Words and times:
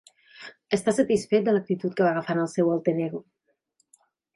Està 0.77 0.93
satisfet 1.01 1.47
de 1.49 1.55
l'actitud 1.57 1.95
que 2.01 2.09
va 2.09 2.11
agafant 2.15 2.45
el 2.47 2.53
seu 2.59 2.77
alter 2.79 3.01
ego. 3.11 3.27